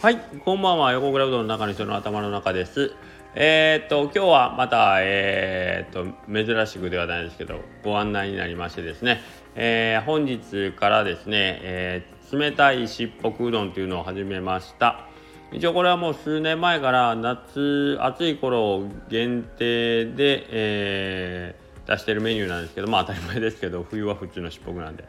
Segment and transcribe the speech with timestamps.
[0.00, 0.92] はい、こんばんは。
[0.92, 2.94] 横倉うどんの中の人の頭の中です。
[3.34, 9.20] えー、っと、今日はまた、えー、っと、珍しくではないですけど、ご案内になりましてですね、
[9.56, 15.06] えー、本日からですね、え冷たいしっぽくうどんというのを始めました。
[15.52, 25.04] 一応これはもう数年前から夏、暑い頃限定で、え出してるメニューなんですけどまあ当たり前ですけど 冬は普通のしっぽくなんで。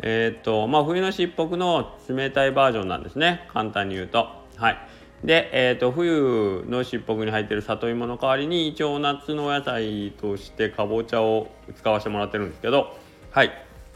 [0.00, 3.46] えー、っとまあ冬のしっぽくの冷たいバージョンなんですね。
[3.52, 4.28] 簡単に言うと。
[4.56, 4.78] はい。
[5.24, 12.96] で、えーと、冬のしっぽくに入ってる里芋の代わりに一応夏のお野菜としてかぼちゃを使わせてもらってるんですけど。
[13.30, 13.52] はい。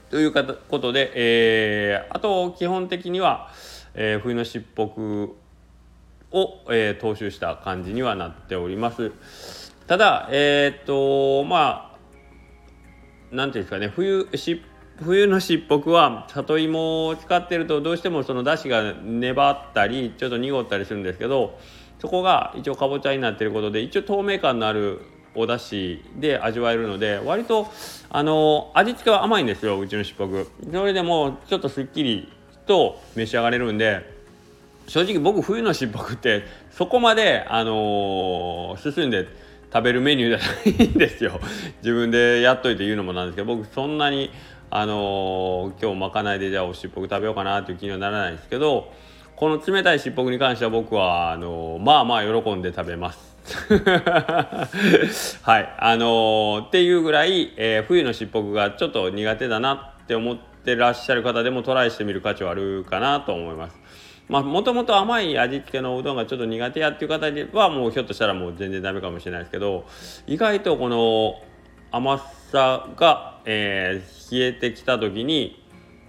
[0.08, 3.50] ということで、えー、あと基本的には、
[3.94, 5.36] えー、冬のしっぽく
[6.30, 9.10] を、えー、踏襲した感じにはなっております。
[9.88, 11.95] ただえっ、とまあ
[13.30, 14.62] 何ていうんですかね冬し
[15.02, 21.58] 冬のしっぽくは里芋を使ってるとどうしてもそのだしが粘ったりちょっと濁ったりするんですけど
[22.00, 25.00] そこが一応かぼちゃになってることで一応透明感のある
[25.34, 27.66] お出汁で味わえるので割と
[28.08, 30.48] あの味付けは甘いんですようちのしっぽく。
[30.72, 32.32] それでもちょっとすっきり
[32.66, 34.16] と召し上がれるんで
[34.88, 39.26] 正直僕冬のしっぽくってそこまであの、進んで
[39.72, 41.40] 食べるメニューじゃないんですよ。
[41.82, 44.30] 自分でやっといて言うのもなんですけど僕そんなに
[44.70, 48.92] あのー、今日まかないでじゃあおしっぽく食べようかなっていう気にはならないんですけど
[49.36, 53.36] この冷たいしっぽくに関しては僕はあのー、まあまあ喜んで食べます。
[55.42, 55.74] はい。
[55.78, 63.78] あのー、っていうぐらい、え冬のしっぽくがちょっと苦手だなって思ってらっしゃる方でもトライしてみる価値はあるかなと思います。
[64.28, 67.26] まあもともと甘い味付けのうどんがちょっと苦手やっていう方
[67.56, 69.84] はもうひょっとしたらもう全然ダメかもしれないですけど
[70.26, 71.34] 意外とこの
[71.92, 72.18] 甘
[72.50, 75.62] さが、えー、冷えてきた時に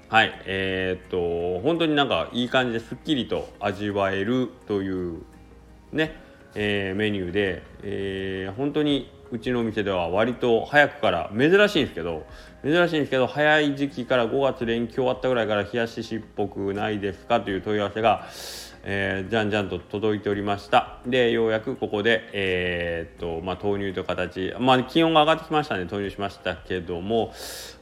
[0.10, 5.22] はいえー、っと本当になんかいい感じですっきりと味わえるという
[5.92, 6.16] ね、
[6.56, 12.26] えー、メニューで、えー、本当にうちのお店では割と早くから珍しいんですけど
[12.64, 18.28] 珍しいんですけど早い時期から5月連休終わったぐらいから冷やししっぽくないですかという問い合わせが、
[18.84, 21.00] えー、じゃんじゃんと届いておりました。
[21.06, 25.86] でようやくここで、えー、っとまあ、豆乳という形まあ気温が上がってきましたね。
[25.86, 27.32] 投入しましたけども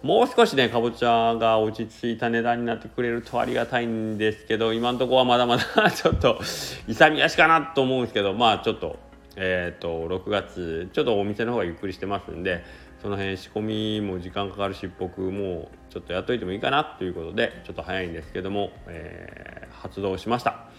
[0.04, 6.40] もう少しねかぼちゃが落ち着いた値段になってくれるとありがたいんですけど今のところはまだまだ ちょっと
[6.88, 9.00] 勇み足かなと思うんですけどまあちょっと
[9.35, 12.63] えっ、ー、と6月ちょっとお店の方がゆっくりしてますんで
[13.01, 20.69] その辺仕込みも時間かかるしっぽくもうちょっとやっといてもいいかなということでちょっと早いんですけども、えー、発動しました。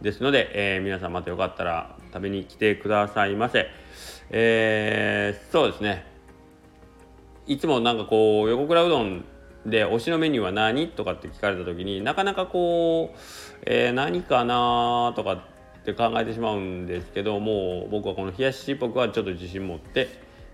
[0.00, 3.68] ですので、えー、皆さんまたよかったら食べに来てくださいませ。
[4.30, 6.04] えー、そうですね。
[7.46, 9.24] いつもなんかこう横倉うどん
[9.66, 10.88] で推しのメニューは何？
[10.88, 13.18] とかって聞かれた時になかなかこう、
[13.64, 15.44] えー、何かなとか
[15.82, 20.08] って考えてしまうんですけどもう僕はこの冷やしっぽくはちょっと自信持って、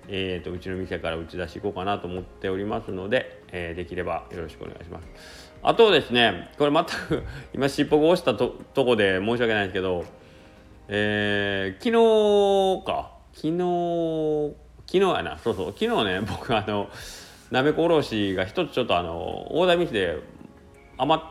[0.09, 5.49] えーと、うちの店から打ち出していこうかなと思っておりますので、えー、できればよろしくお願いします。
[5.63, 10.05] あとですねこれ全く今しっぽく押したととこで申し訳ないんですけど、
[10.89, 14.57] えー、昨日か昨日
[14.87, 16.89] 昨日やなそうそう昨日ね 僕あの
[17.51, 20.17] なめこおろしが一つちょっとあのオーダーミスで
[20.97, 21.25] 余っ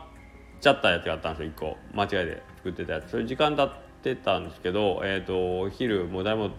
[0.60, 6.50] ちゃったやつがあったんですよ1個間違いで作ってたやつそれ時間経ってってたんですけど、えーと、お昼もう誰も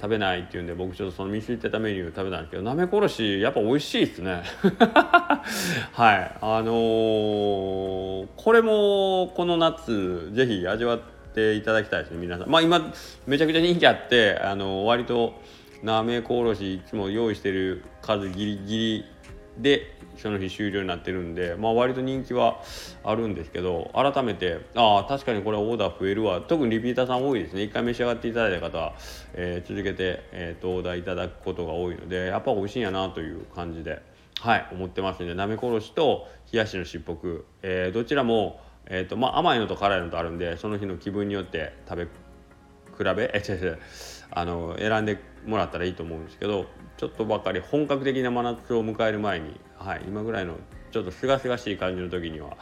[0.00, 4.42] 食べないっていうんで僕ちょっとその見知ってたメニュー食べたんですけどなめころしやっぱ美味しいですね。
[5.92, 6.36] はい。
[6.40, 11.00] あのー、これもこの夏ぜひ味わっ
[11.34, 12.48] ていただきたいですね皆さん。
[12.48, 12.92] まあ今
[13.26, 15.34] めちゃくちゃ人気あってあのー、割と
[15.82, 19.04] なめこおろしいつも用意してる数ギリギリ
[19.58, 22.60] でその日終了になってるんで、まあ、割と人気は
[23.04, 26.40] あるんですけど改めてああ確かにこれオーダー増えるわ。
[26.40, 27.62] 特にリピーターさん多いですね。
[27.62, 28.94] 一回召し上がっていただいた方は、
[29.34, 34.02] えー、続けて、えーと、オーダーいただくことが多いのでやっぱ美味しいんやなという感じで
[34.40, 42.06] はい思ってますんでなめころしと冷やしのしっぽく、えー、どちらも、えーとまあ、甘いのと辛いのとあるんでその日の気分によって食べ
[42.98, 43.30] 比べ？
[43.32, 43.78] え違う違う
[44.30, 46.66] あの選んでもらったらいいと思うんですけど
[46.96, 50.54] ちょっとばかり本格的な真夏を迎える前に、はい、今ぐらいの
[50.90, 52.56] ちょっとすがすがしい感じの時には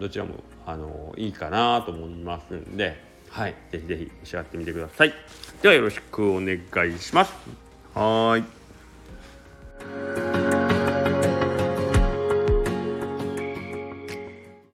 [0.00, 0.36] どちらも
[0.66, 2.96] あのいいかなと思いますんで、
[3.28, 5.12] はい、ぜひぜひ召し上がってみてください。
[5.60, 7.32] ではよろしくお願いします。
[7.94, 8.61] はい。